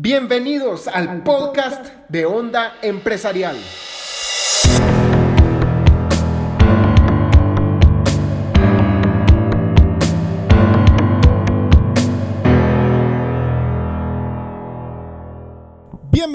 Bienvenidos 0.00 0.86
al 0.86 1.24
podcast 1.24 1.88
de 2.08 2.24
Onda 2.24 2.76
Empresarial. 2.82 3.56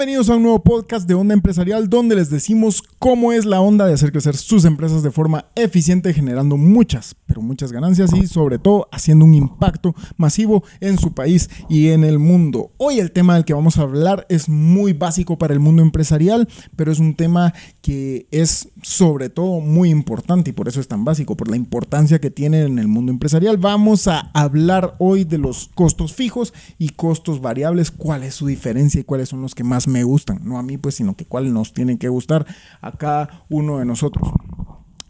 Bienvenidos 0.04 0.28
a 0.28 0.36
un 0.36 0.42
nuevo 0.42 0.62
podcast 0.62 1.08
de 1.08 1.14
Onda 1.14 1.32
Empresarial 1.32 1.88
donde 1.88 2.14
les 2.14 2.28
decimos 2.28 2.82
cómo 2.98 3.32
es 3.32 3.46
la 3.46 3.62
onda 3.62 3.86
de 3.86 3.94
hacer 3.94 4.12
crecer 4.12 4.36
sus 4.36 4.66
empresas 4.66 5.02
de 5.02 5.10
forma 5.10 5.46
eficiente 5.54 6.12
generando 6.12 6.58
muchas, 6.58 7.16
pero 7.24 7.40
muchas 7.40 7.72
ganancias 7.72 8.12
y 8.12 8.26
sobre 8.26 8.58
todo 8.58 8.86
haciendo 8.92 9.24
un 9.24 9.32
impacto 9.32 9.94
masivo 10.18 10.62
en 10.80 10.98
su 10.98 11.14
país 11.14 11.48
y 11.70 11.88
en 11.88 12.04
el 12.04 12.18
mundo. 12.18 12.70
Hoy 12.76 12.98
el 12.98 13.12
tema 13.12 13.32
del 13.32 13.46
que 13.46 13.54
vamos 13.54 13.78
a 13.78 13.82
hablar 13.82 14.26
es 14.28 14.50
muy 14.50 14.92
básico 14.92 15.38
para 15.38 15.54
el 15.54 15.60
mundo 15.60 15.80
empresarial, 15.80 16.50
pero 16.76 16.92
es 16.92 16.98
un 16.98 17.14
tema 17.14 17.54
que 17.80 18.26
es 18.30 18.68
sobre 18.82 19.30
todo 19.30 19.60
muy 19.60 19.88
importante 19.88 20.50
y 20.50 20.52
por 20.52 20.68
eso 20.68 20.80
es 20.80 20.88
tan 20.88 21.06
básico, 21.06 21.34
por 21.34 21.48
la 21.48 21.56
importancia 21.56 22.20
que 22.20 22.30
tiene 22.30 22.60
en 22.64 22.78
el 22.78 22.88
mundo 22.88 23.10
empresarial. 23.10 23.56
Vamos 23.56 24.06
a 24.06 24.30
hablar 24.34 24.96
hoy 24.98 25.24
de 25.24 25.38
los 25.38 25.70
costos 25.74 26.12
fijos 26.12 26.52
y 26.76 26.90
costos 26.90 27.40
variables, 27.40 27.90
cuál 27.90 28.22
es 28.22 28.34
su 28.34 28.46
diferencia 28.46 29.00
y 29.00 29.04
cuáles 29.04 29.30
son 29.30 29.40
los 29.40 29.54
que 29.54 29.64
más 29.64 29.88
me 29.94 30.02
gustan, 30.02 30.40
no 30.42 30.58
a 30.58 30.62
mí 30.64 30.76
pues, 30.76 30.96
sino 30.96 31.14
que 31.14 31.24
cuál 31.24 31.52
nos 31.52 31.72
tiene 31.72 31.98
que 31.98 32.08
gustar 32.08 32.44
a 32.80 32.90
cada 32.92 33.44
uno 33.48 33.78
de 33.78 33.84
nosotros. 33.84 34.28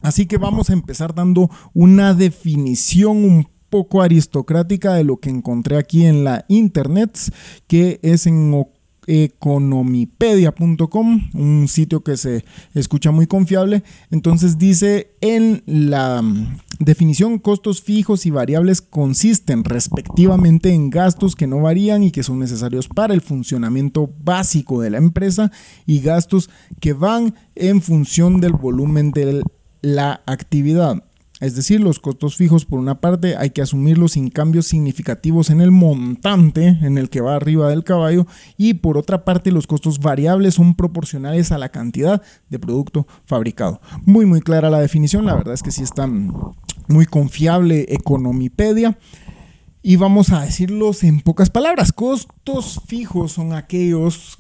Así 0.03 0.27
que 0.27 0.37
vamos 0.37 0.69
a 0.69 0.75
empezar 0.75 1.15
dando 1.15 1.49
una 1.73 2.13
definición 2.13 3.25
un 3.25 3.49
poco 3.71 4.03
aristocrática 4.03 4.93
de 4.93 5.05
lo 5.05 5.17
que 5.17 5.31
encontré 5.31 5.79
aquí 5.79 6.05
en 6.05 6.23
la 6.23 6.45
internet, 6.49 7.19
que 7.67 7.99
es 8.03 8.27
en 8.27 8.67
economipedia.com, 9.07 11.31
un 11.33 11.69
sitio 11.69 12.05
que 12.05 12.19
se 12.19 12.45
escucha 12.75 13.11
muy 13.11 13.27
confiable. 13.27 13.83
Entonces 14.11 14.59
dice 14.59 15.15
en 15.23 15.63
la 15.65 16.23
definición 16.85 17.39
costos 17.39 17.83
fijos 17.83 18.27
y 18.27 18.31
variables 18.31 18.83
consisten 18.83 19.65
respectivamente 19.65 20.73
en 20.73 20.91
gastos 20.91 21.35
que 21.35 21.47
no 21.47 21.61
varían 21.61 22.03
y 22.03 22.11
que 22.11 22.23
son 22.23 22.39
necesarios 22.39 22.89
para 22.89 23.15
el 23.15 23.21
funcionamiento 23.21 24.11
básico 24.23 24.81
de 24.81 24.91
la 24.91 24.99
empresa 24.99 25.51
y 25.87 26.01
gastos 26.01 26.51
que 26.81 26.93
van 26.93 27.35
en 27.55 27.83
función 27.83 28.41
del 28.41 28.53
volumen 28.53 29.11
de 29.11 29.43
la 29.83 30.23
actividad. 30.27 31.03
Es 31.41 31.57
decir, 31.57 31.81
los 31.81 31.99
costos 31.99 32.37
fijos 32.37 32.65
por 32.65 32.79
una 32.79 33.01
parte 33.01 33.37
hay 33.37 33.51
que 33.51 33.61
asumirlos 33.61 34.13
sin 34.13 34.31
cambios 34.31 34.67
significativos 34.67 35.51
en 35.51 35.61
el 35.61 35.73
montante 35.73 36.79
en 36.81 36.97
el 36.97 37.11
que 37.11 37.21
va 37.21 37.35
arriba 37.35 37.69
del 37.69 37.83
caballo 37.83 38.27
y 38.57 38.75
por 38.75 38.97
otra 38.97 39.25
parte 39.25 39.51
los 39.51 39.67
costos 39.67 39.99
variables 39.99 40.55
son 40.55 40.75
proporcionales 40.75 41.51
a 41.51 41.59
la 41.59 41.71
cantidad 41.71 42.23
de 42.49 42.59
producto 42.61 43.07
fabricado. 43.27 43.81
Muy 44.07 44.27
muy 44.27 44.41
clara 44.41 44.71
la 44.71 44.81
definición, 44.81 45.27
la 45.27 45.35
verdad 45.35 45.55
es 45.55 45.63
que 45.63 45.73
sí 45.73 45.83
está 45.83 46.09
muy 46.89 47.07
confiable 47.07 47.87
Economipedia. 47.89 48.99
Y 49.83 49.97
vamos 49.97 50.31
a 50.31 50.41
decirlos 50.43 51.05
en 51.05 51.21
pocas 51.21 51.51
palabras, 51.51 51.93
costos 51.93 52.81
fijos 52.87 53.33
son 53.33 53.53
aquellos 53.53 54.39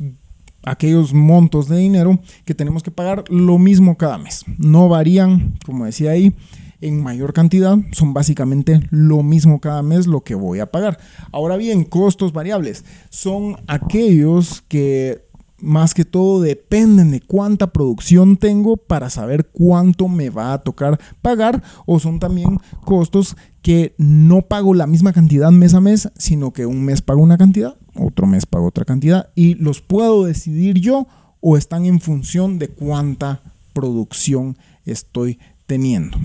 aquellos 0.67 1.13
montos 1.13 1.69
de 1.69 1.77
dinero 1.77 2.19
que 2.45 2.55
tenemos 2.55 2.83
que 2.83 2.91
pagar 2.91 3.25
lo 3.29 3.59
mismo 3.59 3.97
cada 3.97 4.19
mes. 4.19 4.45
No 4.59 4.89
varían, 4.89 5.59
como 5.65 5.85
decía 5.85 6.13
ahí, 6.13 6.35
en 6.81 7.03
mayor 7.03 7.33
cantidad, 7.33 7.79
son 7.93 8.13
básicamente 8.13 8.81
lo 8.91 9.23
mismo 9.23 9.61
cada 9.61 9.83
mes 9.83 10.07
lo 10.07 10.23
que 10.23 10.35
voy 10.35 10.61
a 10.61 10.71
pagar. 10.71 10.99
Ahora 11.33 11.57
bien, 11.57 11.85
costos 11.85 12.33
variables 12.33 12.85
son 13.11 13.57
aquellos 13.67 14.63
que 14.69 15.24
más 15.65 15.95
que 15.95 16.05
todo 16.05 16.41
dependen 16.41 17.11
de 17.11 17.21
cuánta 17.21 17.73
producción 17.73 18.37
tengo 18.37 18.77
para 18.77 19.11
saber 19.11 19.51
cuánto 19.51 20.09
me 20.09 20.31
va 20.31 20.53
a 20.53 20.59
tocar 20.59 21.01
pagar 21.23 21.63
o 21.87 21.99
son 21.99 22.21
también 22.21 22.59
costos 22.85 23.37
que 23.63 23.95
no 23.99 24.43
pago 24.43 24.75
la 24.75 24.87
misma 24.87 25.13
cantidad 25.13 25.51
mes 25.51 25.75
a 25.75 25.81
mes, 25.81 26.11
sino 26.17 26.53
que 26.53 26.67
un 26.67 26.85
mes 26.85 27.03
pago 27.03 27.23
una 27.23 27.39
cantidad, 27.39 27.77
otro 27.97 28.27
mes 28.27 28.47
pago 28.47 28.67
otra 28.67 28.85
cantidad 28.85 29.31
y 29.35 29.55
los 29.55 29.81
puedo 29.81 30.25
decidir 30.25 30.79
yo 30.81 31.07
o 31.41 31.57
están 31.57 31.87
en 31.87 32.01
función 32.01 32.59
de 32.59 32.69
cuánta 32.69 33.43
producción 33.73 34.57
estoy 34.85 35.39
teniendo. 35.67 36.19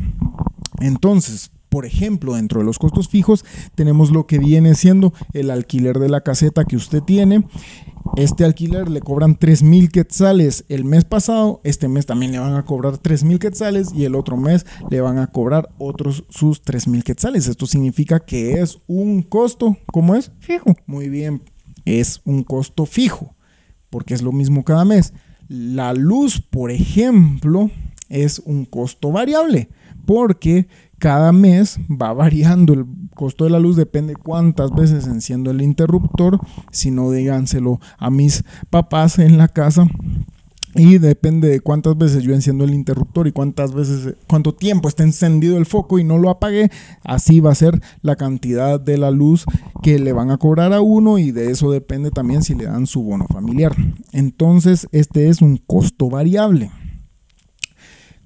Entonces, 0.80 1.52
por 1.70 1.86
ejemplo, 1.86 2.34
dentro 2.34 2.60
de 2.60 2.66
los 2.66 2.80
costos 2.80 3.08
fijos 3.08 3.46
tenemos 3.76 4.12
lo 4.12 4.26
que 4.26 4.40
viene 4.40 4.76
siendo 4.76 5.14
el 5.34 5.52
alquiler 5.52 6.00
de 6.00 6.10
la 6.10 6.22
caseta 6.22 6.66
que 6.66 6.76
usted 6.76 7.02
tiene. 7.02 7.46
Este 8.16 8.44
alquiler 8.44 8.90
le 8.90 9.02
cobran 9.02 9.36
3 9.36 9.62
mil 9.62 9.92
quetzales 9.92 10.66
el 10.68 10.84
mes 10.84 11.06
pasado, 11.06 11.62
este 11.64 11.88
mes 11.88 12.08
también 12.08 12.32
le 12.32 12.40
van 12.40 12.56
a 12.56 12.66
cobrar 12.66 12.98
3 12.98 13.24
mil 13.24 13.38
quetzales 13.38 13.94
y 13.94 14.06
el 14.06 14.16
otro 14.16 14.36
mes 14.36 14.66
le 14.90 15.00
van 15.02 15.20
a 15.20 15.28
cobrar 15.28 15.70
otros 15.78 16.26
sus 16.30 16.64
3 16.64 16.88
mil 16.88 17.04
quetzales. 17.04 17.48
Esto 17.48 17.68
significa 17.68 18.20
que 18.20 18.62
es 18.62 18.80
un 18.88 19.22
costo, 19.22 19.78
¿cómo 19.94 20.16
es? 20.16 20.32
Fijo. 20.40 20.76
Muy 20.88 21.08
bien, 21.08 21.44
es 21.86 22.22
un 22.26 22.44
costo 22.44 22.88
fijo, 22.88 23.36
porque 23.92 24.16
es 24.16 24.24
lo 24.24 24.32
mismo 24.32 24.64
cada 24.64 24.86
mes. 24.86 25.14
La 25.48 25.94
luz, 25.94 26.42
por 26.42 26.72
ejemplo, 26.72 27.70
es 28.10 28.40
un 28.40 28.66
costo 28.66 29.12
variable 29.12 29.70
porque 30.10 30.68
cada 30.98 31.32
mes 31.32 31.80
va 31.88 32.14
variando 32.14 32.74
el 32.74 32.88
costo 33.14 33.44
de 33.44 33.52
la 33.52 33.60
luz, 33.60 33.76
depende 33.76 34.16
cuántas 34.16 34.72
veces 34.72 35.06
enciendo 35.06 35.52
el 35.52 35.62
interruptor, 35.62 36.40
si 36.72 36.90
no 36.90 37.12
díganselo 37.12 37.80
a 38.00 38.10
mis 38.10 38.44
papás 38.72 39.20
en 39.20 39.38
la 39.38 39.50
casa. 39.50 39.86
Y 40.74 40.98
depende 40.98 41.48
de 41.50 41.60
cuántas 41.60 41.96
veces 41.96 42.24
yo 42.24 42.34
enciendo 42.34 42.64
el 42.64 42.74
interruptor 42.74 43.28
y 43.28 43.32
cuántas 43.32 43.76
veces, 43.76 44.16
cuánto 44.28 44.56
tiempo 44.56 44.88
está 44.88 45.04
encendido 45.04 45.60
el 45.60 45.68
foco 45.68 46.00
y 46.00 46.04
no 46.04 46.18
lo 46.18 46.32
apagué, 46.32 46.72
así 47.04 47.40
va 47.40 47.52
a 47.52 47.56
ser 47.56 47.80
la 48.02 48.16
cantidad 48.16 48.80
de 48.80 48.98
la 48.98 49.12
luz 49.12 49.46
que 49.84 50.00
le 50.00 50.12
van 50.12 50.32
a 50.32 50.38
cobrar 50.38 50.74
a 50.74 50.82
uno 50.82 51.20
y 51.20 51.30
de 51.32 51.52
eso 51.52 51.70
depende 51.70 52.10
también 52.10 52.42
si 52.42 52.56
le 52.56 52.66
dan 52.66 52.88
su 52.88 53.04
bono 53.04 53.28
familiar. 53.28 53.76
Entonces, 54.12 54.88
este 54.92 55.30
es 55.30 55.44
un 55.44 55.58
costo 55.58 56.10
variable. 56.10 56.72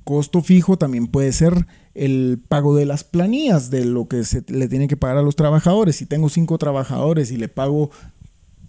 Costo 0.03 0.41
fijo 0.41 0.77
también 0.77 1.07
puede 1.07 1.31
ser 1.31 1.65
el 1.93 2.41
pago 2.47 2.75
de 2.75 2.85
las 2.85 3.03
planillas, 3.03 3.69
de 3.69 3.85
lo 3.85 4.07
que 4.07 4.23
se 4.23 4.43
le 4.47 4.67
tiene 4.67 4.87
que 4.87 4.97
pagar 4.97 5.17
a 5.17 5.21
los 5.21 5.35
trabajadores. 5.35 5.95
Si 5.95 6.05
tengo 6.05 6.29
cinco 6.29 6.57
trabajadores 6.57 7.31
y 7.31 7.37
le 7.37 7.47
pago 7.47 7.91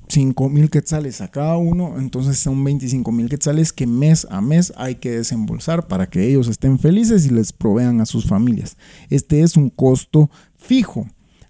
5 0.08 0.48
mil 0.48 0.70
quetzales 0.70 1.20
a 1.20 1.28
cada 1.28 1.56
uno, 1.56 1.98
entonces 1.98 2.38
son 2.38 2.62
25 2.62 3.10
mil 3.10 3.28
quetzales 3.28 3.72
que 3.72 3.86
mes 3.86 4.26
a 4.30 4.40
mes 4.40 4.72
hay 4.76 4.96
que 4.96 5.10
desembolsar 5.10 5.88
para 5.88 6.08
que 6.08 6.28
ellos 6.28 6.48
estén 6.48 6.78
felices 6.78 7.26
y 7.26 7.30
les 7.30 7.52
provean 7.52 8.00
a 8.00 8.06
sus 8.06 8.26
familias. 8.26 8.76
Este 9.10 9.40
es 9.40 9.56
un 9.56 9.70
costo 9.70 10.30
fijo. 10.56 11.06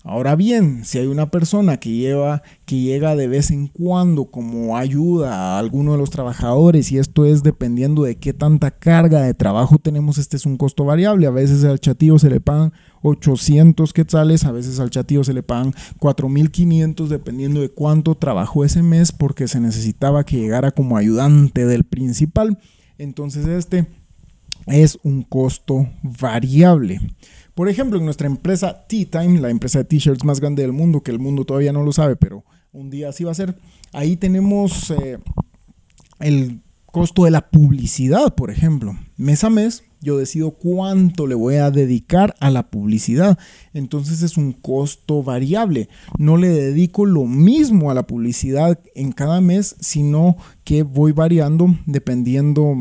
Ahora 0.06 0.36
bien, 0.36 0.84
si 0.84 0.98
hay 0.98 1.06
una 1.06 1.30
persona 1.30 1.78
que 1.78 1.90
lleva, 1.90 2.42
que 2.66 2.78
llega 2.78 3.16
de 3.16 3.26
vez 3.26 3.50
en 3.50 3.68
cuando 3.68 4.26
como 4.26 4.76
ayuda 4.76 5.32
a 5.34 5.58
alguno 5.58 5.92
de 5.92 5.98
los 5.98 6.10
trabajadores 6.10 6.92
y 6.92 6.98
esto 6.98 7.24
es 7.24 7.42
dependiendo 7.42 8.02
de 8.02 8.16
qué 8.16 8.34
tanta 8.34 8.70
carga 8.70 9.22
de 9.22 9.32
trabajo 9.32 9.78
tenemos, 9.78 10.18
este 10.18 10.36
es 10.36 10.44
un 10.44 10.58
costo 10.58 10.84
variable. 10.84 11.26
A 11.26 11.30
veces 11.30 11.64
al 11.64 11.80
chatillo 11.80 12.18
se 12.18 12.28
le 12.28 12.38
pagan 12.38 12.74
800 13.00 13.94
quetzales, 13.94 14.44
a 14.44 14.52
veces 14.52 14.78
al 14.78 14.90
chatillo 14.90 15.24
se 15.24 15.32
le 15.32 15.42
pagan 15.42 15.72
4500 15.98 17.08
dependiendo 17.08 17.62
de 17.62 17.70
cuánto 17.70 18.14
trabajó 18.14 18.62
ese 18.62 18.82
mes 18.82 19.10
porque 19.10 19.48
se 19.48 19.58
necesitaba 19.58 20.24
que 20.24 20.36
llegara 20.36 20.70
como 20.70 20.98
ayudante 20.98 21.64
del 21.64 21.84
principal. 21.84 22.58
Entonces 22.98 23.46
este 23.46 23.86
es 24.66 24.98
un 25.02 25.22
costo 25.22 25.88
variable. 26.02 27.00
Por 27.54 27.68
ejemplo, 27.68 27.98
en 27.98 28.04
nuestra 28.04 28.26
empresa 28.26 28.84
Tea 28.88 29.06
Time, 29.08 29.40
la 29.40 29.50
empresa 29.50 29.78
de 29.78 29.84
t-shirts 29.84 30.24
más 30.24 30.40
grande 30.40 30.62
del 30.62 30.72
mundo, 30.72 31.02
que 31.02 31.12
el 31.12 31.20
mundo 31.20 31.44
todavía 31.44 31.72
no 31.72 31.84
lo 31.84 31.92
sabe, 31.92 32.16
pero 32.16 32.44
un 32.72 32.90
día 32.90 33.10
así 33.10 33.22
va 33.22 33.30
a 33.30 33.34
ser, 33.34 33.56
ahí 33.92 34.16
tenemos 34.16 34.90
eh, 34.90 35.18
el 36.18 36.60
costo 36.86 37.24
de 37.24 37.30
la 37.30 37.48
publicidad, 37.48 38.34
por 38.34 38.50
ejemplo. 38.50 38.96
Mes 39.16 39.44
a 39.44 39.50
mes 39.50 39.84
yo 40.04 40.18
decido 40.18 40.50
cuánto 40.50 41.26
le 41.26 41.34
voy 41.34 41.56
a 41.56 41.70
dedicar 41.70 42.34
a 42.38 42.50
la 42.50 42.70
publicidad. 42.70 43.38
Entonces 43.72 44.22
es 44.22 44.36
un 44.36 44.52
costo 44.52 45.22
variable. 45.22 45.88
No 46.18 46.36
le 46.36 46.48
dedico 46.48 47.06
lo 47.06 47.24
mismo 47.24 47.90
a 47.90 47.94
la 47.94 48.06
publicidad 48.06 48.78
en 48.94 49.12
cada 49.12 49.40
mes, 49.40 49.76
sino 49.80 50.36
que 50.62 50.82
voy 50.82 51.12
variando 51.12 51.74
dependiendo 51.86 52.76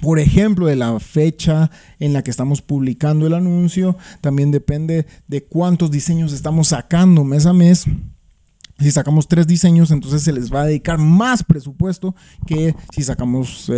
por 0.00 0.18
ejemplo, 0.18 0.66
de 0.66 0.76
la 0.76 0.98
fecha 1.00 1.70
en 1.98 2.12
la 2.12 2.22
que 2.22 2.30
estamos 2.30 2.62
publicando 2.62 3.26
el 3.26 3.34
anuncio, 3.34 3.96
también 4.20 4.50
depende 4.50 5.06
de 5.26 5.44
cuántos 5.44 5.90
diseños 5.90 6.32
estamos 6.32 6.68
sacando 6.68 7.24
mes 7.24 7.46
a 7.46 7.52
mes. 7.52 7.84
Si 8.78 8.90
sacamos 8.90 9.26
tres 9.26 9.46
diseños, 9.46 9.90
entonces 9.90 10.22
se 10.22 10.32
les 10.32 10.52
va 10.52 10.62
a 10.62 10.66
dedicar 10.66 10.98
más 10.98 11.42
presupuesto 11.42 12.14
que 12.46 12.74
si 12.92 13.02
sacamos 13.02 13.68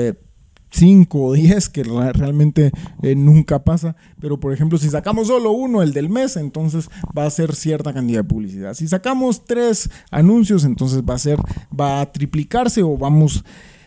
5 0.71 1.19
o 1.19 1.33
10, 1.33 1.69
que 1.69 1.83
realmente 1.83 2.73
eh, 3.03 3.15
nunca 3.15 3.65
pasa. 3.65 3.97
Pero 4.21 4.39
por 4.39 4.53
ejemplo, 4.53 4.79
si 4.79 4.89
sacamos 4.89 5.29
solo 5.29 5.53
uno, 5.53 5.83
el 5.83 5.93
del 5.93 6.09
mes, 6.09 6.37
entonces 6.37 6.89
va 7.17 7.27
a 7.27 7.31
ser 7.31 7.55
cierta 7.55 7.93
cantidad 7.93 8.21
de 8.21 8.29
publicidad. 8.29 8.75
Si 8.75 8.87
sacamos 8.89 9.45
tres 9.45 9.91
anuncios, 10.11 10.65
entonces 10.65 11.03
va 11.03 11.15
a 11.15 11.19
ser, 11.19 11.39
va 11.79 12.01
a 12.01 12.13
triplicarse 12.13 12.83
o 12.83 12.97
vamos 12.97 13.45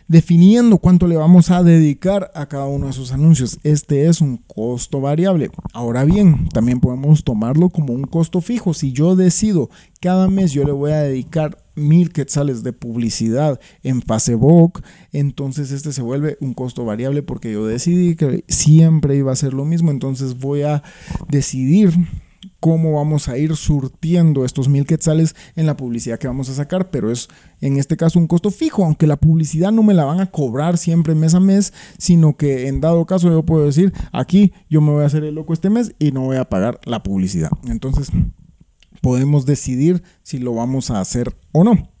definiendo 0.08 0.78
cuánto 0.78 1.06
le 1.06 1.16
vamos 1.16 1.50
a 1.50 1.62
dedicar 1.62 2.30
a 2.34 2.46
cada 2.46 2.66
uno 2.66 2.86
de 2.86 2.92
esos 2.92 3.12
anuncios. 3.12 3.58
Este 3.62 4.06
es 4.06 4.20
un 4.20 4.36
costo 4.36 5.00
variable. 5.00 5.50
Ahora 5.72 6.04
bien, 6.04 6.48
también 6.50 6.80
podemos 6.80 7.24
tomarlo 7.24 7.70
como 7.70 7.92
un 7.92 8.04
costo 8.04 8.40
fijo. 8.40 8.74
Si 8.74 8.92
yo 8.92 9.16
decido 9.16 9.70
cada 10.00 10.28
mes 10.28 10.52
yo 10.52 10.64
le 10.64 10.72
voy 10.72 10.90
a 10.90 11.00
dedicar 11.00 11.56
mil 11.74 12.12
quetzales 12.12 12.62
de 12.62 12.72
publicidad 12.72 13.58
en 13.82 14.02
Facebook, 14.02 14.82
entonces 15.12 15.70
este 15.70 15.92
se 15.92 16.02
vuelve 16.02 16.36
un 16.40 16.52
costo 16.54 16.84
variable 16.84 17.22
porque 17.22 17.52
yo 17.52 17.66
decidí 17.66 18.14
que 18.14 18.44
siempre 18.46 19.16
iba 19.16 19.32
a 19.32 19.36
ser 19.36 19.54
lo 19.54 19.64
mismo, 19.64 19.90
entonces 19.90 20.38
voy 20.38 20.62
a 20.62 20.82
decidir 21.30 21.94
cómo 22.64 22.94
vamos 22.94 23.28
a 23.28 23.36
ir 23.36 23.54
surtiendo 23.56 24.42
estos 24.42 24.70
mil 24.70 24.86
quetzales 24.86 25.36
en 25.54 25.66
la 25.66 25.76
publicidad 25.76 26.18
que 26.18 26.28
vamos 26.28 26.48
a 26.48 26.54
sacar, 26.54 26.88
pero 26.88 27.10
es 27.10 27.28
en 27.60 27.76
este 27.76 27.98
caso 27.98 28.18
un 28.18 28.26
costo 28.26 28.50
fijo, 28.50 28.82
aunque 28.86 29.06
la 29.06 29.18
publicidad 29.18 29.70
no 29.70 29.82
me 29.82 29.92
la 29.92 30.06
van 30.06 30.20
a 30.20 30.30
cobrar 30.30 30.78
siempre 30.78 31.14
mes 31.14 31.34
a 31.34 31.40
mes, 31.40 31.74
sino 31.98 32.38
que 32.38 32.66
en 32.66 32.80
dado 32.80 33.04
caso 33.04 33.28
yo 33.28 33.42
puedo 33.42 33.66
decir, 33.66 33.92
aquí 34.12 34.54
yo 34.70 34.80
me 34.80 34.92
voy 34.92 35.02
a 35.02 35.08
hacer 35.08 35.24
el 35.24 35.34
loco 35.34 35.52
este 35.52 35.68
mes 35.68 35.94
y 35.98 36.12
no 36.12 36.22
voy 36.22 36.38
a 36.38 36.48
pagar 36.48 36.80
la 36.86 37.02
publicidad. 37.02 37.50
Entonces 37.68 38.08
podemos 39.02 39.44
decidir 39.44 40.02
si 40.22 40.38
lo 40.38 40.54
vamos 40.54 40.90
a 40.90 41.02
hacer 41.02 41.36
o 41.52 41.64
no. 41.64 41.93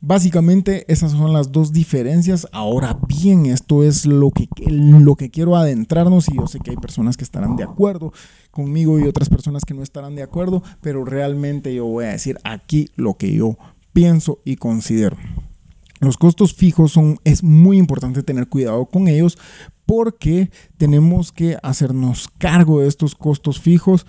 Básicamente 0.00 0.84
esas 0.86 1.12
son 1.12 1.32
las 1.32 1.50
dos 1.50 1.72
diferencias. 1.72 2.46
Ahora 2.52 2.98
bien, 3.08 3.46
esto 3.46 3.82
es 3.82 4.06
lo 4.06 4.30
que, 4.30 4.48
lo 4.68 5.16
que 5.16 5.30
quiero 5.30 5.56
adentrarnos 5.56 6.28
y 6.28 6.36
yo 6.36 6.46
sé 6.46 6.60
que 6.60 6.70
hay 6.70 6.76
personas 6.76 7.16
que 7.16 7.24
estarán 7.24 7.56
de 7.56 7.64
acuerdo 7.64 8.12
conmigo 8.52 8.98
y 8.98 9.08
otras 9.08 9.28
personas 9.28 9.64
que 9.64 9.74
no 9.74 9.82
estarán 9.82 10.14
de 10.14 10.22
acuerdo, 10.22 10.62
pero 10.80 11.04
realmente 11.04 11.74
yo 11.74 11.84
voy 11.84 12.04
a 12.04 12.10
decir 12.10 12.38
aquí 12.44 12.90
lo 12.94 13.14
que 13.14 13.32
yo 13.32 13.58
pienso 13.92 14.38
y 14.44 14.56
considero. 14.56 15.16
Los 16.00 16.16
costos 16.16 16.54
fijos 16.54 16.92
son, 16.92 17.18
es 17.24 17.42
muy 17.42 17.76
importante 17.76 18.22
tener 18.22 18.48
cuidado 18.48 18.86
con 18.86 19.08
ellos 19.08 19.36
porque 19.84 20.50
tenemos 20.76 21.32
que 21.32 21.56
hacernos 21.62 22.28
cargo 22.38 22.80
de 22.80 22.88
estos 22.88 23.16
costos 23.16 23.58
fijos 23.58 24.06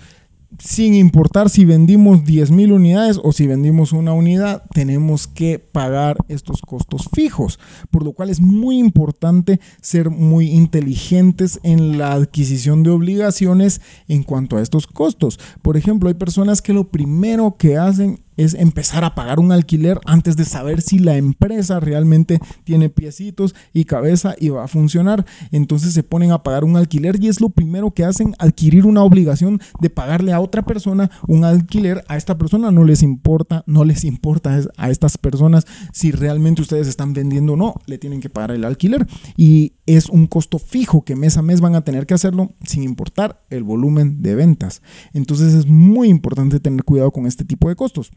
sin 0.58 0.96
importar 0.96 1.50
si 1.50 1.64
vendimos 1.64 2.24
10.000 2.24 2.74
unidades 2.74 3.20
o 3.24 3.32
si 3.32 3.46
vendimos 3.46 3.94
una 3.94 4.14
unidad, 4.14 4.64
tenemos 4.74 5.28
que 5.28 5.60
pagar 5.60 6.18
estos 6.28 6.62
costos 6.62 7.08
fijos, 7.14 7.60
por 7.92 8.04
lo 8.04 8.14
cual 8.14 8.30
es 8.30 8.42
muy 8.42 8.80
importante 8.80 9.60
ser 9.82 10.10
muy 10.10 10.48
inteligentes 10.48 11.60
en 11.64 11.98
la 11.98 12.14
adquisición 12.14 12.84
de 12.84 12.90
obligaciones 12.90 13.82
en 14.08 14.24
cuanto 14.24 14.58
a 14.58 14.62
estos 14.62 14.88
costos. 14.88 15.40
Por 15.62 15.78
ejemplo, 15.78 16.10
hay 16.10 16.16
personas 16.16 16.62
que 16.62 16.74
lo 16.74 16.90
primero 16.90 17.56
que 17.58 17.78
hacen 17.78 18.20
es 18.40 18.54
empezar 18.54 19.04
a 19.04 19.16
pagar 19.16 19.38
un 19.38 19.52
alquiler 19.52 20.00
antes 20.06 20.38
de 20.38 20.46
saber 20.46 20.82
si 20.82 20.98
la 20.98 21.18
empresa 21.18 21.82
realmente 21.82 22.40
tiene 22.64 22.90
piecitos 22.90 23.54
y 23.74 23.84
cabeza 23.84 24.34
y 24.40 24.48
va 24.48 24.64
a 24.64 24.70
funcionar. 24.70 25.26
Entonces 25.52 25.94
se 25.94 26.04
ponen 26.04 26.32
a 26.32 26.42
pagar 26.42 26.64
un 26.64 26.78
alquiler 26.78 27.22
y 27.22 27.28
es 27.28 27.42
lo 27.42 27.50
primero 27.50 27.92
que 27.92 28.06
hacen, 28.06 28.36
adquirir 28.40 28.86
una 28.86 29.04
obligación 29.04 29.60
de 29.82 29.90
pagarle 29.90 30.32
a 30.32 30.40
otra 30.40 30.62
persona 30.62 31.12
un 31.28 31.44
alquiler. 31.44 32.06
A 32.08 32.16
esta 32.16 32.38
persona 32.38 32.72
no 32.72 32.86
les 32.86 33.04
importa, 33.04 33.66
no 33.68 33.84
les 33.84 34.06
importa 34.06 34.58
a 34.78 34.90
estas 34.90 35.18
personas 35.18 35.66
si 35.92 36.12
realmente 36.12 36.62
ustedes 36.62 36.88
están 36.88 37.12
vendiendo 37.12 37.54
o 37.54 37.58
no, 37.58 37.76
le 37.88 37.98
tienen 37.98 38.22
que 38.22 38.30
pagar 38.30 38.52
el 38.52 38.64
alquiler. 38.64 39.06
Y 39.36 39.74
es 39.86 40.08
un 40.08 40.28
costo 40.28 40.60
fijo 40.60 41.04
que 41.04 41.18
mes 41.18 41.36
a 41.36 41.42
mes 41.42 41.60
van 41.60 41.76
a 41.76 41.82
tener 41.82 42.06
que 42.06 42.14
hacerlo 42.14 42.54
sin 42.64 42.84
importar 42.84 43.44
el 43.50 43.64
volumen 43.64 44.22
de 44.22 44.36
ventas. 44.36 44.82
Entonces 45.12 45.54
es 45.54 45.66
muy 45.66 46.08
importante 46.08 46.62
tener 46.62 46.86
cuidado 46.86 47.12
con 47.12 47.26
este 47.26 47.44
tipo 47.44 47.68
de 47.68 47.76
costos 47.76 48.14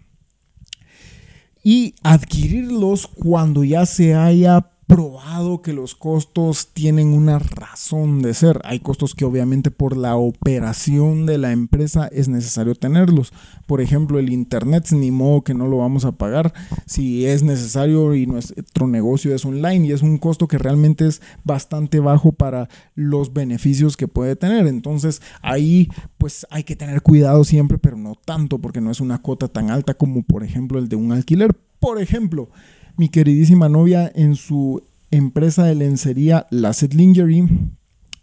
y 1.62 1.94
adquirirlos 2.02 3.06
cuando 3.06 3.64
ya 3.64 3.86
se 3.86 4.14
haya 4.14 4.71
probado 4.94 5.62
que 5.62 5.72
los 5.72 5.94
costos 5.94 6.68
tienen 6.74 7.14
una 7.14 7.38
razón 7.38 8.20
de 8.20 8.34
ser. 8.34 8.60
Hay 8.62 8.80
costos 8.80 9.14
que 9.14 9.24
obviamente 9.24 9.70
por 9.70 9.96
la 9.96 10.16
operación 10.16 11.24
de 11.24 11.38
la 11.38 11.52
empresa 11.52 12.08
es 12.08 12.28
necesario 12.28 12.74
tenerlos. 12.74 13.32
Por 13.66 13.80
ejemplo, 13.80 14.18
el 14.18 14.30
internet, 14.30 14.88
ni 14.92 15.10
modo 15.10 15.44
que 15.44 15.54
no 15.54 15.66
lo 15.66 15.78
vamos 15.78 16.04
a 16.04 16.12
pagar 16.12 16.52
si 16.84 17.24
es 17.24 17.42
necesario 17.42 18.14
y 18.14 18.26
nuestro 18.26 18.86
negocio 18.86 19.34
es 19.34 19.46
online 19.46 19.86
y 19.86 19.92
es 19.92 20.02
un 20.02 20.18
costo 20.18 20.46
que 20.46 20.58
realmente 20.58 21.06
es 21.06 21.22
bastante 21.42 21.98
bajo 21.98 22.32
para 22.32 22.68
los 22.94 23.32
beneficios 23.32 23.96
que 23.96 24.08
puede 24.08 24.36
tener. 24.36 24.66
Entonces 24.66 25.22
ahí 25.40 25.88
pues 26.18 26.46
hay 26.50 26.64
que 26.64 26.76
tener 26.76 27.00
cuidado 27.00 27.44
siempre, 27.44 27.78
pero 27.78 27.96
no 27.96 28.14
tanto 28.14 28.58
porque 28.58 28.82
no 28.82 28.90
es 28.90 29.00
una 29.00 29.22
cuota 29.22 29.48
tan 29.48 29.70
alta 29.70 29.94
como 29.94 30.22
por 30.22 30.44
ejemplo 30.44 30.78
el 30.78 30.90
de 30.90 30.96
un 30.96 31.12
alquiler. 31.12 31.56
Por 31.80 32.00
ejemplo, 32.00 32.50
mi 32.96 33.08
queridísima 33.08 33.68
novia 33.68 34.10
en 34.14 34.36
su 34.36 34.82
empresa 35.10 35.64
de 35.64 35.74
lencería, 35.74 36.46
La 36.50 36.72
Set 36.72 36.94
Lingerie. 36.94 37.48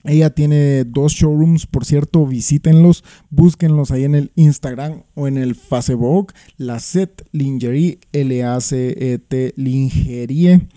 Ella 0.04 0.30
tiene 0.30 0.86
dos 0.86 1.14
showrooms, 1.14 1.68
por 1.68 1.86
cierto, 1.86 2.26
visítenlos, 2.26 3.04
búsquenlos 3.30 3.92
ahí 3.92 4.06
en 4.06 4.16
el 4.16 4.32
Instagram 4.36 5.04
o 5.14 5.28
en 5.28 5.38
el 5.38 5.56
Facebook, 5.56 6.34
La 6.58 6.80
Set 6.80 7.28
Lingerie, 7.32 8.00
L-A-C-E-T 8.14 9.54
Lingerie. 9.58 10.68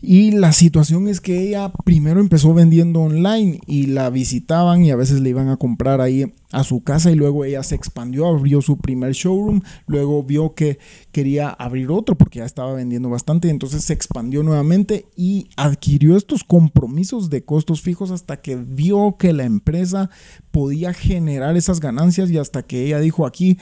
Y 0.00 0.30
la 0.30 0.52
situación 0.52 1.08
es 1.08 1.20
que 1.20 1.40
ella 1.40 1.72
primero 1.84 2.20
empezó 2.20 2.54
vendiendo 2.54 3.00
online 3.00 3.58
y 3.66 3.86
la 3.86 4.10
visitaban 4.10 4.84
y 4.84 4.92
a 4.92 4.96
veces 4.96 5.20
le 5.20 5.30
iban 5.30 5.48
a 5.48 5.56
comprar 5.56 6.00
ahí 6.00 6.32
a 6.52 6.62
su 6.62 6.84
casa 6.84 7.10
y 7.10 7.16
luego 7.16 7.44
ella 7.44 7.64
se 7.64 7.74
expandió, 7.74 8.28
abrió 8.28 8.62
su 8.62 8.78
primer 8.78 9.12
showroom, 9.12 9.60
luego 9.86 10.22
vio 10.22 10.54
que 10.54 10.78
quería 11.10 11.48
abrir 11.48 11.90
otro 11.90 12.16
porque 12.16 12.38
ya 12.38 12.44
estaba 12.44 12.74
vendiendo 12.74 13.10
bastante, 13.10 13.48
y 13.48 13.50
entonces 13.50 13.84
se 13.84 13.92
expandió 13.92 14.44
nuevamente 14.44 15.06
y 15.16 15.48
adquirió 15.56 16.16
estos 16.16 16.44
compromisos 16.44 17.28
de 17.28 17.44
costos 17.44 17.82
fijos 17.82 18.12
hasta 18.12 18.40
que 18.40 18.54
vio 18.54 19.16
que 19.18 19.32
la 19.32 19.44
empresa 19.44 20.10
podía 20.52 20.94
generar 20.94 21.56
esas 21.56 21.80
ganancias 21.80 22.30
y 22.30 22.38
hasta 22.38 22.62
que 22.62 22.86
ella 22.86 23.00
dijo 23.00 23.26
aquí 23.26 23.58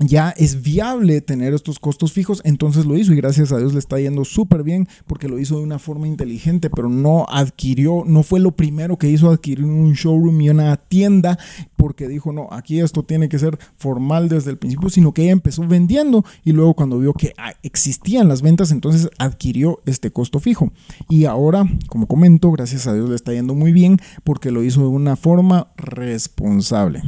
ya 0.00 0.30
es 0.30 0.62
viable 0.62 1.20
tener 1.20 1.54
estos 1.54 1.78
costos 1.78 2.12
fijos, 2.12 2.40
entonces 2.44 2.84
lo 2.84 2.96
hizo 2.96 3.12
y 3.12 3.16
gracias 3.16 3.52
a 3.52 3.58
Dios 3.58 3.74
le 3.74 3.78
está 3.78 4.00
yendo 4.00 4.24
súper 4.24 4.64
bien 4.64 4.88
porque 5.06 5.28
lo 5.28 5.38
hizo 5.38 5.58
de 5.58 5.62
una 5.62 5.78
forma 5.78 6.08
inteligente, 6.08 6.68
pero 6.68 6.88
no 6.88 7.26
adquirió, 7.28 8.02
no 8.04 8.24
fue 8.24 8.40
lo 8.40 8.50
primero 8.50 8.98
que 8.98 9.08
hizo 9.08 9.30
adquirir 9.30 9.64
un 9.64 9.92
showroom 9.92 10.40
y 10.40 10.50
una 10.50 10.76
tienda 10.76 11.38
porque 11.76 12.08
dijo, 12.08 12.32
no, 12.32 12.48
aquí 12.50 12.80
esto 12.80 13.04
tiene 13.04 13.28
que 13.28 13.38
ser 13.38 13.56
formal 13.76 14.28
desde 14.28 14.50
el 14.50 14.58
principio, 14.58 14.90
sino 14.90 15.14
que 15.14 15.22
ella 15.22 15.32
empezó 15.32 15.64
vendiendo 15.66 16.24
y 16.44 16.50
luego 16.50 16.74
cuando 16.74 16.98
vio 16.98 17.12
que 17.12 17.32
ah, 17.38 17.52
existían 17.62 18.26
las 18.26 18.42
ventas, 18.42 18.72
entonces 18.72 19.08
adquirió 19.18 19.80
este 19.86 20.10
costo 20.10 20.40
fijo. 20.40 20.72
Y 21.08 21.26
ahora, 21.26 21.66
como 21.88 22.08
comento, 22.08 22.50
gracias 22.50 22.88
a 22.88 22.94
Dios 22.94 23.08
le 23.10 23.14
está 23.14 23.32
yendo 23.32 23.54
muy 23.54 23.72
bien 23.72 23.98
porque 24.24 24.50
lo 24.50 24.64
hizo 24.64 24.80
de 24.80 24.88
una 24.88 25.14
forma 25.14 25.68
responsable. 25.76 27.02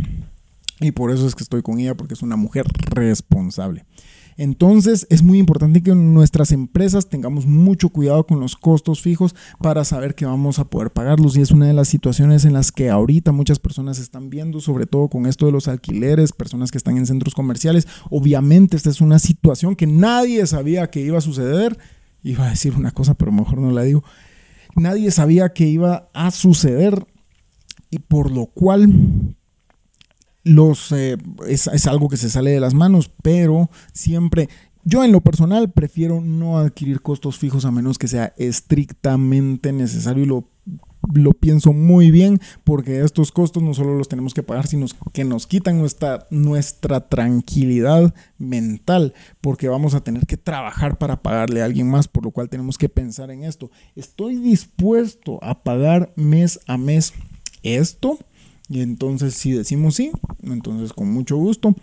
Y 0.80 0.92
por 0.92 1.10
eso 1.10 1.26
es 1.26 1.34
que 1.34 1.42
estoy 1.42 1.62
con 1.62 1.78
ella, 1.78 1.96
porque 1.96 2.14
es 2.14 2.22
una 2.22 2.36
mujer 2.36 2.66
responsable. 2.90 3.84
Entonces 4.38 5.06
es 5.08 5.22
muy 5.22 5.38
importante 5.38 5.82
que 5.82 5.94
nuestras 5.94 6.52
empresas 6.52 7.08
tengamos 7.08 7.46
mucho 7.46 7.88
cuidado 7.88 8.26
con 8.26 8.38
los 8.38 8.54
costos 8.54 9.00
fijos 9.00 9.34
para 9.60 9.84
saber 9.84 10.14
que 10.14 10.26
vamos 10.26 10.58
a 10.58 10.68
poder 10.68 10.92
pagarlos. 10.92 11.36
Y 11.36 11.40
es 11.40 11.50
una 11.50 11.66
de 11.66 11.72
las 11.72 11.88
situaciones 11.88 12.44
en 12.44 12.52
las 12.52 12.70
que 12.70 12.90
ahorita 12.90 13.32
muchas 13.32 13.58
personas 13.58 13.98
están 13.98 14.28
viendo, 14.28 14.60
sobre 14.60 14.86
todo 14.86 15.08
con 15.08 15.26
esto 15.26 15.46
de 15.46 15.52
los 15.52 15.68
alquileres, 15.68 16.32
personas 16.32 16.70
que 16.70 16.78
están 16.78 16.98
en 16.98 17.06
centros 17.06 17.34
comerciales. 17.34 17.88
Obviamente 18.10 18.76
esta 18.76 18.90
es 18.90 19.00
una 19.00 19.18
situación 19.18 19.74
que 19.74 19.86
nadie 19.86 20.46
sabía 20.46 20.90
que 20.90 21.00
iba 21.00 21.18
a 21.18 21.22
suceder. 21.22 21.78
Iba 22.22 22.46
a 22.46 22.50
decir 22.50 22.74
una 22.74 22.90
cosa, 22.90 23.14
pero 23.14 23.32
mejor 23.32 23.58
no 23.58 23.70
la 23.70 23.82
digo. 23.82 24.04
Nadie 24.74 25.10
sabía 25.10 25.54
que 25.54 25.66
iba 25.66 26.10
a 26.12 26.30
suceder 26.30 27.06
y 27.90 28.00
por 28.00 28.30
lo 28.30 28.46
cual 28.46 29.25
eh, 30.92 31.16
es, 31.48 31.86
algo 31.86 32.08
que 32.08 32.16
se 32.16 32.30
sale 32.30 32.52
de 32.52 32.60
las 32.60 32.74
manos, 32.74 33.10
pero 33.22 33.68
siempre, 33.92 34.48
yo 34.84 35.02
en 35.02 35.10
lo 35.10 35.20
personal 35.20 35.70
prefiero 35.72 36.20
no 36.20 36.58
adquirir 36.58 37.02
costos 37.02 37.38
fijos 37.38 37.64
a 37.64 37.72
menos 37.72 37.98
que 37.98 38.06
sea 38.06 38.32
estrictamente 38.36 39.72
necesario 39.72 40.22
y 40.22 40.26
lo, 40.26 40.48
lo 41.12 41.32
pienso 41.32 41.72
muy 41.72 42.12
bien 42.12 42.40
porque 42.62 43.00
estos 43.00 43.32
costos 43.32 43.62
no 43.62 43.74
solo 43.74 43.98
los 43.98 44.08
tenemos 44.08 44.34
que 44.34 44.44
pagar, 44.44 44.68
sino 44.68 44.86
que 45.12 45.24
nos 45.24 45.48
quitan 45.48 45.78
nuestra, 45.78 46.26
nuestra 46.30 47.08
tranquilidad 47.08 48.14
mental 48.38 49.14
porque 49.40 49.68
vamos 49.68 49.94
a 49.94 50.02
tener 50.02 50.26
que 50.26 50.36
trabajar 50.36 50.96
para 50.96 51.22
pagarle 51.22 51.62
a 51.62 51.64
alguien 51.64 51.90
más, 51.90 52.06
por 52.06 52.24
lo 52.24 52.30
cual 52.30 52.48
tenemos 52.48 52.78
que 52.78 52.88
pensar 52.88 53.32
en 53.32 53.42
esto. 53.42 53.70
¿Estoy 53.96 54.36
dispuesto 54.36 55.42
a 55.42 55.64
pagar 55.64 56.12
mes 56.14 56.60
a 56.68 56.76
mes 56.76 57.14
esto? 57.64 58.18
Y 58.68 58.80
entonces 58.80 59.34
si 59.34 59.52
decimos 59.52 59.94
sí, 59.94 60.10
entonces 60.42 60.92
con 60.92 61.12
mucho 61.12 61.36
gusto 61.36 61.74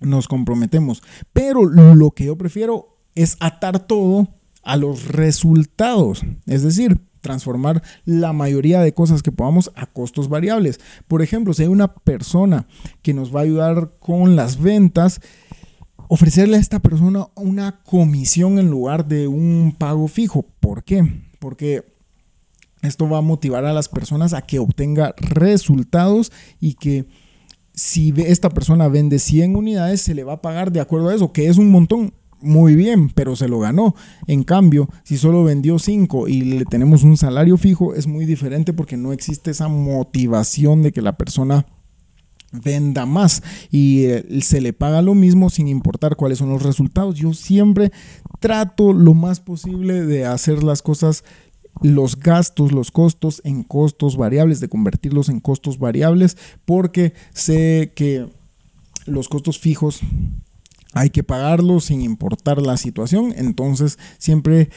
nos 0.00 0.28
comprometemos. 0.28 1.02
Pero 1.32 1.64
lo 1.64 2.10
que 2.10 2.24
yo 2.24 2.36
prefiero 2.36 2.98
es 3.14 3.36
atar 3.40 3.86
todo 3.86 4.28
a 4.62 4.76
los 4.76 5.06
resultados. 5.06 6.24
Es 6.46 6.62
decir, 6.62 7.00
transformar 7.20 7.82
la 8.04 8.32
mayoría 8.32 8.80
de 8.80 8.94
cosas 8.94 9.22
que 9.22 9.32
podamos 9.32 9.70
a 9.74 9.86
costos 9.86 10.28
variables. 10.28 10.80
Por 11.08 11.22
ejemplo, 11.22 11.54
si 11.54 11.62
hay 11.62 11.68
una 11.68 11.94
persona 11.94 12.66
que 13.00 13.14
nos 13.14 13.34
va 13.34 13.40
a 13.40 13.44
ayudar 13.44 13.92
con 13.98 14.36
las 14.36 14.60
ventas, 14.60 15.20
ofrecerle 16.08 16.56
a 16.56 16.60
esta 16.60 16.80
persona 16.80 17.28
una 17.36 17.82
comisión 17.84 18.58
en 18.58 18.70
lugar 18.70 19.06
de 19.06 19.28
un 19.28 19.74
pago 19.78 20.08
fijo. 20.08 20.44
¿Por 20.60 20.84
qué? 20.84 21.22
Porque 21.38 21.91
esto 22.82 23.08
va 23.08 23.18
a 23.18 23.22
motivar 23.22 23.64
a 23.64 23.72
las 23.72 23.88
personas 23.88 24.34
a 24.34 24.42
que 24.42 24.58
obtenga 24.58 25.14
resultados 25.18 26.32
y 26.60 26.74
que 26.74 27.06
si 27.74 28.12
esta 28.18 28.50
persona 28.50 28.88
vende 28.88 29.18
100 29.18 29.56
unidades, 29.56 30.02
se 30.02 30.14
le 30.14 30.24
va 30.24 30.34
a 30.34 30.42
pagar 30.42 30.72
de 30.72 30.80
acuerdo 30.80 31.08
a 31.08 31.14
eso, 31.14 31.32
que 31.32 31.48
es 31.48 31.58
un 31.58 31.70
montón. 31.70 32.12
Muy 32.44 32.74
bien, 32.74 33.08
pero 33.08 33.36
se 33.36 33.46
lo 33.46 33.60
ganó. 33.60 33.94
En 34.26 34.42
cambio, 34.42 34.88
si 35.04 35.16
solo 35.16 35.44
vendió 35.44 35.78
5 35.78 36.26
y 36.26 36.40
le 36.40 36.64
tenemos 36.64 37.04
un 37.04 37.16
salario 37.16 37.56
fijo, 37.56 37.94
es 37.94 38.08
muy 38.08 38.26
diferente 38.26 38.72
porque 38.72 38.96
no 38.96 39.12
existe 39.12 39.52
esa 39.52 39.68
motivación 39.68 40.82
de 40.82 40.90
que 40.90 41.02
la 41.02 41.16
persona 41.16 41.66
venda 42.52 43.06
más 43.06 43.42
y 43.70 44.04
eh, 44.04 44.40
se 44.42 44.60
le 44.60 44.72
paga 44.72 45.02
lo 45.02 45.14
mismo 45.14 45.50
sin 45.50 45.68
importar 45.68 46.16
cuáles 46.16 46.38
son 46.38 46.50
los 46.50 46.62
resultados. 46.62 47.14
Yo 47.14 47.32
siempre 47.32 47.92
trato 48.40 48.92
lo 48.92 49.14
más 49.14 49.38
posible 49.38 50.04
de 50.04 50.26
hacer 50.26 50.62
las 50.62 50.82
cosas 50.82 51.24
los 51.80 52.18
gastos, 52.18 52.72
los 52.72 52.90
costos 52.90 53.40
en 53.44 53.62
costos 53.62 54.16
variables, 54.16 54.60
de 54.60 54.68
convertirlos 54.68 55.28
en 55.28 55.40
costos 55.40 55.78
variables, 55.78 56.36
porque 56.64 57.14
sé 57.32 57.92
que 57.94 58.28
los 59.06 59.28
costos 59.28 59.58
fijos 59.58 60.00
hay 60.92 61.10
que 61.10 61.24
pagarlos 61.24 61.86
sin 61.86 62.02
importar 62.02 62.60
la 62.60 62.76
situación, 62.76 63.32
entonces 63.36 63.98
siempre 64.18 64.70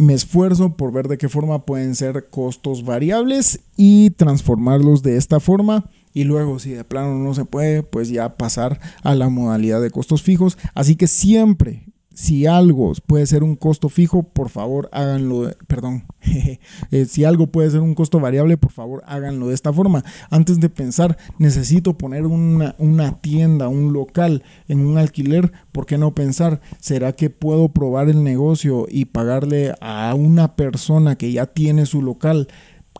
me 0.00 0.14
esfuerzo 0.14 0.76
por 0.76 0.92
ver 0.92 1.08
de 1.08 1.18
qué 1.18 1.28
forma 1.28 1.66
pueden 1.66 1.94
ser 1.94 2.30
costos 2.30 2.84
variables 2.84 3.60
y 3.76 4.10
transformarlos 4.10 5.02
de 5.02 5.16
esta 5.16 5.40
forma. 5.40 5.90
Y 6.12 6.24
luego, 6.24 6.58
si 6.58 6.70
de 6.70 6.84
plano 6.84 7.14
no 7.16 7.34
se 7.34 7.44
puede, 7.44 7.82
pues 7.82 8.08
ya 8.08 8.36
pasar 8.36 8.80
a 9.02 9.14
la 9.14 9.28
modalidad 9.28 9.80
de 9.80 9.90
costos 9.90 10.22
fijos. 10.22 10.58
Así 10.74 10.96
que 10.96 11.06
siempre 11.06 11.89
si 12.20 12.44
algo 12.44 12.92
puede 13.06 13.24
ser 13.24 13.42
un 13.42 13.56
costo 13.56 13.88
fijo, 13.88 14.22
por 14.22 14.50
favor 14.50 14.90
háganlo, 14.92 15.52
perdón, 15.66 16.04
eh, 16.90 17.06
si 17.06 17.24
algo 17.24 17.46
puede 17.46 17.70
ser 17.70 17.80
un 17.80 17.94
costo 17.94 18.20
variable, 18.20 18.58
por 18.58 18.72
favor 18.72 19.02
háganlo 19.06 19.48
de 19.48 19.54
esta 19.54 19.72
forma. 19.72 20.04
Antes 20.28 20.60
de 20.60 20.68
pensar, 20.68 21.16
necesito 21.38 21.96
poner 21.96 22.26
una, 22.26 22.74
una 22.76 23.22
tienda, 23.22 23.68
un 23.68 23.94
local 23.94 24.42
en 24.68 24.84
un 24.84 24.98
alquiler, 24.98 25.50
¿por 25.72 25.86
qué 25.86 25.96
no 25.96 26.14
pensar, 26.14 26.60
será 26.78 27.14
que 27.14 27.30
puedo 27.30 27.70
probar 27.70 28.10
el 28.10 28.22
negocio 28.22 28.84
y 28.86 29.06
pagarle 29.06 29.72
a 29.80 30.14
una 30.14 30.56
persona 30.56 31.16
que 31.16 31.32
ya 31.32 31.46
tiene 31.46 31.86
su 31.86 32.02
local? 32.02 32.48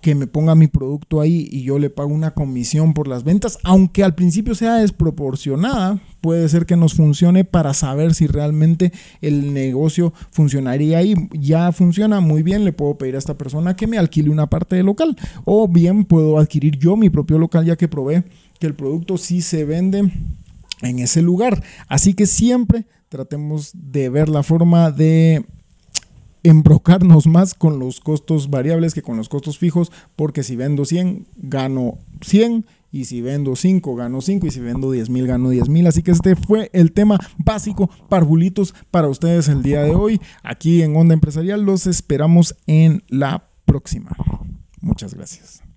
Que 0.01 0.15
me 0.15 0.27
ponga 0.27 0.55
mi 0.55 0.67
producto 0.67 1.21
ahí 1.21 1.49
y 1.51 1.63
yo 1.63 1.79
le 1.79 1.91
pago 1.91 2.13
una 2.13 2.33
comisión 2.33 2.95
por 2.95 3.09
las 3.09 3.25
ventas, 3.25 3.59
aunque 3.65 4.03
al 4.03 4.15
principio 4.15 4.55
sea 4.55 4.77
desproporcionada, 4.77 6.01
puede 6.21 6.49
ser 6.49 6.67
que 6.67 6.77
nos 6.77 6.95
funcione 6.95 7.45
para 7.45 7.75
saber 7.75 8.15
si 8.15 8.27
realmente 8.27 8.93
el 9.21 9.53
negocio 9.53 10.13
funcionaría 10.31 10.99
ahí. 10.99 11.15
Ya 11.33 11.73
funciona 11.73 12.21
muy 12.21 12.43
bien, 12.43 12.65
le 12.65 12.73
puedo 12.73 12.97
pedir 12.97 13.15
a 13.17 13.19
esta 13.19 13.37
persona 13.37 13.77
que 13.77 13.87
me 13.87 13.99
alquile 13.99 14.31
una 14.31 14.49
parte 14.49 14.77
del 14.77 14.87
local 14.87 15.17
o 15.45 15.69
bien 15.69 16.05
puedo 16.05 16.39
adquirir 16.39 16.79
yo 16.79 16.97
mi 16.97 17.11
propio 17.11 17.39
local 17.39 17.65
ya 17.65 17.77
que 17.77 17.89
probé 17.89 18.25
que 18.59 18.67
el 18.67 18.75
producto 18.75 19.19
sí 19.19 19.41
se 19.43 19.65
vende 19.65 20.11
en 20.83 20.99
ese 20.99 21.23
lugar. 21.23 21.63
Así 21.89 22.15
que 22.15 22.27
siempre 22.27 22.87
tratemos 23.09 23.73
de 23.75 24.09
ver 24.09 24.29
la 24.29 24.43
forma 24.43 24.91
de 24.91 25.45
embrocarnos 26.43 27.27
más 27.27 27.55
con 27.55 27.79
los 27.79 28.01
costos 28.01 28.51
variables 28.51 28.95
que 28.95 29.03
con 29.03 29.17
los 29.17 29.29
costos 29.29 29.59
fijos, 29.59 29.93
porque 30.17 30.43
si 30.43 30.57
vendo 30.57 30.85
100, 30.85 31.27
gano 31.37 31.99
100 32.23 32.67
y 32.93 33.05
si 33.05 33.21
vendo 33.21 33.57
5, 33.57 33.95
gano 33.95 34.21
5 34.21 34.47
y 34.47 34.51
si 34.51 34.61
vendo 34.61 34.91
10 34.91 35.11
mil, 35.11 35.27
gano 35.27 35.51
10 35.51 35.69
mil. 35.69 35.87
Así 35.87 36.03
que 36.03 36.11
este 36.11 36.37
fue 36.37 36.71
el 36.73 36.93
tema 36.93 37.19
básico, 37.39 37.91
parvulitos, 38.09 38.75
para 38.91 39.09
ustedes 39.09 39.49
el 39.49 39.63
día 39.63 39.83
de 39.83 39.95
hoy. 39.95 40.21
Aquí 40.43 40.83
en 40.83 40.97
Onda 40.97 41.15
Empresarial 41.15 41.63
los 41.63 41.87
esperamos 41.87 42.57
en 42.67 43.05
la 43.09 43.49
próxima. 43.65 44.11
Muchas 44.81 45.15
gracias. 45.15 45.70